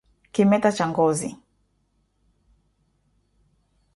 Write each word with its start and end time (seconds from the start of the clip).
Kimeta 0.33 0.69
cha 0.77 0.85
ngozi 0.89 1.29